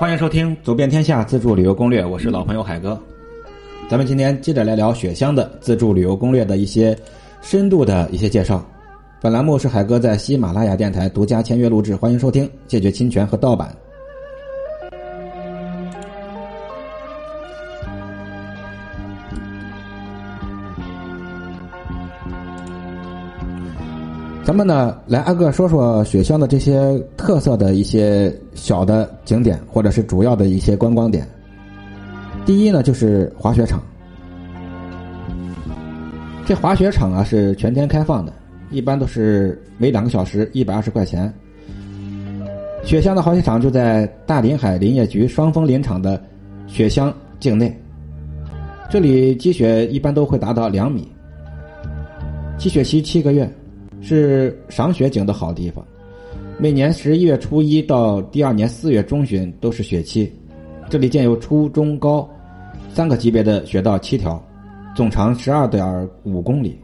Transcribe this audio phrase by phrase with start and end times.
[0.00, 2.98] 欢迎收听《走遍天下自助旅游攻略》，我是老朋友海哥。
[3.86, 6.96] 咱们今天接着来聊雪乡的自助旅游攻略的一些
[7.42, 8.64] 深度的一些介绍。
[9.20, 13.76] 本栏目是海哥在喜马拉雅电台独家签约录制，欢迎收听，解决侵权和盗版。
[24.42, 31.28] 咱们呢，来挨个说说雪乡的这些特色的一些小的景点，或者是主要的一些观光点。
[32.44, 33.80] 第一呢，就是滑雪场。
[36.46, 38.32] 这滑雪场啊是全天开放的，
[38.70, 41.32] 一般都是每两个小时一百二十块钱。
[42.82, 46.20] 雪乡的滑雪场就在大临海林业局双峰林场的
[46.66, 47.72] 雪乡境内，
[48.88, 51.06] 这里积雪一般都会达到两米，
[52.58, 53.48] 积雪期七个月。
[54.02, 55.84] 是赏雪景的好地方，
[56.58, 60.30] 每年十一月初一到第二年四月中旬都是雪期。
[60.88, 62.28] 这里建有初中高
[62.92, 64.42] 三个级别的雪道七条，
[64.94, 66.78] 总长十二点五公里。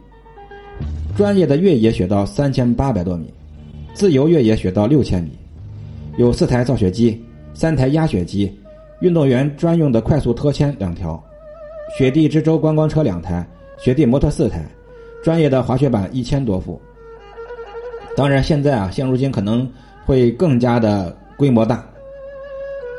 [1.15, 3.33] 专业的越野雪道三千八百多米，
[3.93, 5.31] 自由越野雪道六千米，
[6.17, 7.19] 有四台造雪机、
[7.53, 8.55] 三台压雪机，
[9.01, 11.21] 运动员专用的快速拖牵两条，
[11.97, 13.45] 雪地之舟观光车两台，
[13.79, 14.63] 雪地摩托四台，
[15.23, 16.79] 专业的滑雪板一千多副。
[18.17, 19.71] 当然，现在啊，现如今可能
[20.03, 21.85] 会更加的规模大。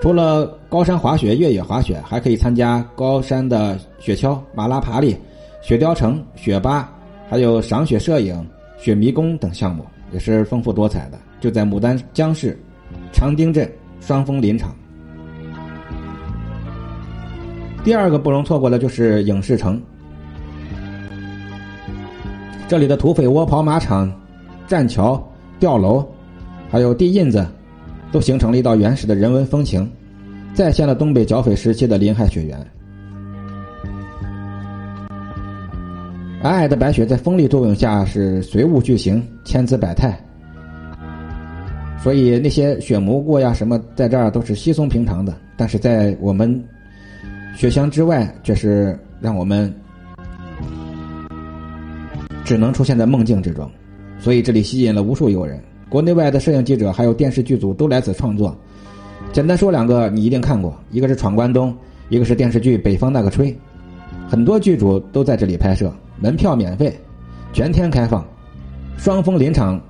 [0.01, 5.19] 除了高山滑雪、越野滑雪，还可以参加高山的雪橇、马拉爬犁、
[5.61, 6.89] 雪雕城、雪巴，
[7.29, 11.19] 还有赏雪摄影、雪迷宫等项目，也是丰富多彩的。
[11.41, 12.57] 就在牡丹江市
[13.13, 13.69] 长汀镇
[14.01, 14.73] 双峰林场。
[17.83, 19.83] 第二个不容错过的就是影视城，
[22.69, 24.09] 这里的土匪窝跑马场。
[24.69, 25.19] 栈桥、
[25.59, 26.07] 吊楼，
[26.69, 27.45] 还有地印子，
[28.13, 29.91] 都形成了一道原始的人文风情，
[30.53, 32.59] 再现了东北剿匪时期的林海雪原。
[36.43, 40.21] 皑皑的白雪在风力作用下是随物俱形，千姿百态，
[42.03, 45.35] 所以那些雪蘑菇呀什么，在这儿都是稀松平常的。
[45.57, 46.63] 但是在我们
[47.57, 49.75] 雪乡之外，却是让我们
[52.45, 53.69] 只能出现在梦境之中。
[54.19, 58.57] 所以这里吸引了无数游人，国内外的摄影记者还有电视剧组都来此创作。
[59.33, 61.73] 简单说两个，你一定看过，一个是《闯关东》，
[62.09, 63.53] 一个是电视剧《北风那个吹》，
[64.29, 66.99] 很多剧组都在这里拍摄，门票免费，
[67.53, 68.27] 全天开放。
[68.97, 69.81] 双峰林场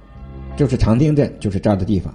[0.56, 2.12] 就是长汀镇，就是这儿的地方。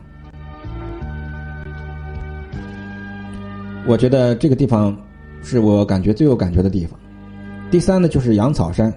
[3.88, 4.96] 我觉得这个地方
[5.42, 6.98] 是我感觉最有感觉的地方。
[7.72, 8.94] 第三呢，就是羊草山。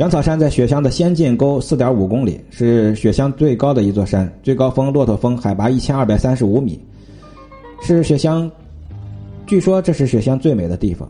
[0.00, 6.84] 羊草山在雪乡的仙进沟四点五公里，是雪乡最高的一座山，最高峰骆驼峰海拔一千二百三十五米，
[7.80, 8.50] 是雪乡，
[9.46, 11.08] 据说这是雪乡最美的地方。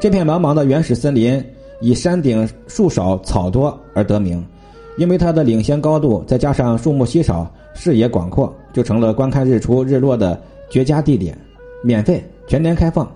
[0.00, 1.44] 这片茫茫的原始森林
[1.80, 4.44] 以山顶树少草多而得名，
[4.96, 10.40] 因为它的领先高度，再加上树木稀少、视野广阔，就成了观看日出日落的。
[10.72, 11.36] 绝佳地点，
[11.84, 13.06] 免费，全年开放。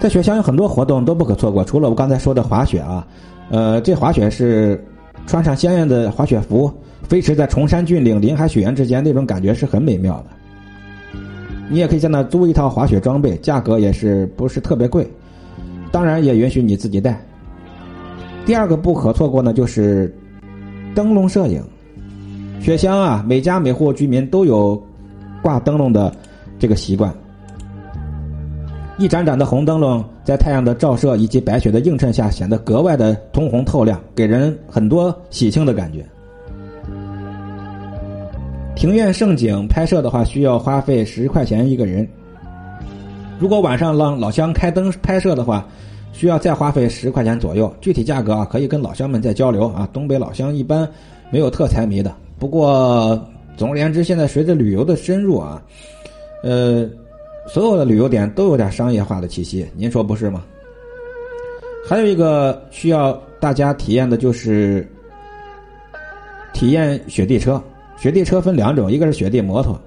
[0.00, 3.06] 在雪乡有很多活动都不可错过，除了我刚才说的滑雪啊，
[3.48, 4.84] 呃，这滑雪是
[5.24, 6.68] 穿上鲜艳的滑雪服，
[7.08, 11.20] 飞驰在崇山峻岭、林海雪原之间，那种感觉是很美妙的。
[11.70, 15.08] 你也可以在那租一套滑雪装备，价格也是不是特别贵，
[15.92, 17.24] 当然也允许你自己带。
[18.44, 20.12] 第二个不可错过呢，就是。
[20.94, 21.62] 灯笼摄影，
[22.60, 24.80] 雪乡啊，每家每户居民都有
[25.42, 26.14] 挂灯笼的
[26.58, 27.12] 这个习惯。
[28.96, 36.06] 一盏盏的红灯笼在太阳的照射以及白雪的映衬下，显得格外的通红透亮，给人很多喜庆的感觉。
[38.76, 42.06] 庭院盛景拍摄的话，需要花费十块钱一个人。
[43.40, 45.66] 如果晚上让老乡开灯拍摄的话，
[46.14, 49.86] 需要再花费十块钱左右，具体价格啊可以跟老乡们再交流啊。
[49.92, 50.88] 东北老乡一般
[51.28, 52.14] 没有特财迷的。
[52.38, 53.20] 不过
[53.56, 55.60] 总而言之，现在随着旅游的深入啊，
[56.44, 56.88] 呃，
[57.48, 60.44] 所有的旅游点都有点商业化的气息，您说不是吗？
[61.86, 64.88] 还有一个需要大家体验的就是
[66.52, 67.62] 体验雪地车。
[67.96, 69.80] 雪地车分两种，一个是雪地摩托，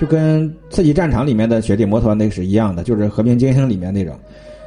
[0.00, 4.14] 就跟刺激战场里面的雪地摩托那个是一样的，就是和平精英里面那种。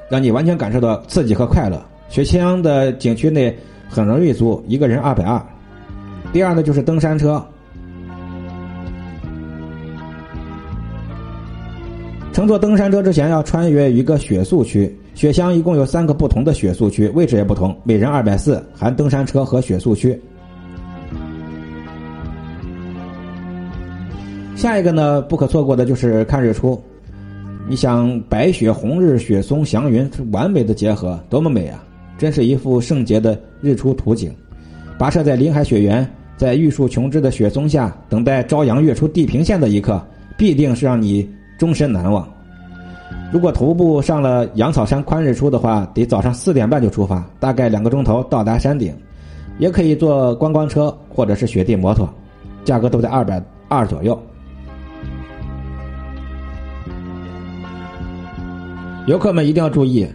[0.10, 1.80] 让你完全感受到刺激和快乐。
[2.10, 3.56] 雪乡的景区内
[3.88, 5.40] 很容易租，一个人二百二。
[6.34, 7.44] 第二呢，就是登山车，
[12.34, 20.20] 乘坐登山车之前要穿越一个雪宿区，雪乡一共有三个不同的雪宿区，位置也不同，每人二百四，含登山车和雪宿区。
[24.56, 26.82] 下一个呢，不可错过的就是看日出。
[27.70, 31.84] 你想，白雪、红日、雪松、祥云，完美的结合，多么美啊！
[32.18, 34.34] 真是一幅圣洁的日出图景。
[34.98, 36.04] 跋涉在林海雪原，
[36.36, 40.04] 在玉树琼枝的雪松下，等待朝阳跃出地平线的一刻，
[40.36, 41.30] 必定是让你
[41.60, 42.28] 终身难忘。
[43.32, 48.92] 如果徒步上了羊草山宽日出的话，得早上四点半就出发，大概两个钟头到达山顶。
[49.60, 52.10] 也可以坐观光车或者是雪地摩托，
[52.66, 54.20] 价格都在二百二左右。
[59.10, 60.08] 游客们一定要注意，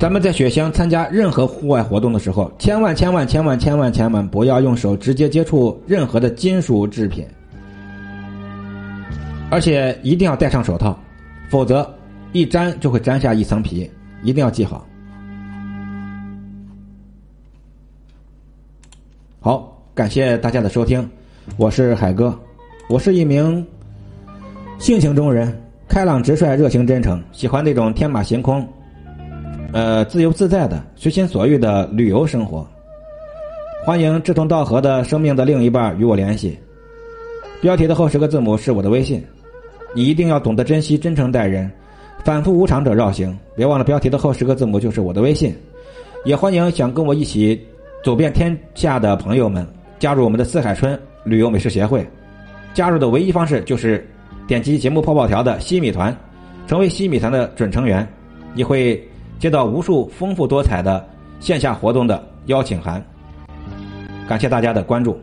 [0.00, 7.24] 咱们在雪乡参加任何户外活动的时候，千万千万千万千万千万不要用手直接接触任何的金属制品，
[9.48, 10.98] 而且一定要戴上手套，
[11.48, 11.88] 否则
[12.32, 13.88] 一粘就会粘下一层皮，
[14.24, 14.84] 一定要记好。
[19.38, 21.08] 好，感谢大家的收听，
[21.56, 22.36] 我是海哥，
[22.88, 23.64] 我是一名
[24.80, 25.56] 性情中人。
[25.88, 28.64] 开朗直率、热情真诚，喜欢那种天马行空、
[29.72, 32.64] 呃自由自在的、随心所欲的旅游生活。
[33.84, 36.58] 欢迎志同道合的生命的另一半与我联系。
[37.62, 39.24] 标题的后十个字母是我的微信，
[39.94, 41.68] 你一定要懂得珍惜、真诚待人。
[42.22, 45.56] 反复无常者绕行，别忘了标题的后十个字母就是我的微信。
[46.24, 47.58] 也欢迎想跟我一起
[48.04, 49.66] 走遍天下的朋友们
[49.98, 52.06] 加入我们的四海春旅游美食协会。
[52.74, 54.06] 加入的唯一方式就是。
[54.48, 56.16] 点击节目泡泡条的西米团，
[56.66, 58.08] 成为西米团的准成员，
[58.54, 58.98] 你会
[59.38, 61.06] 接到无数丰富多彩的
[61.38, 63.04] 线下活动的邀请函。
[64.26, 65.20] 感谢大家的关注。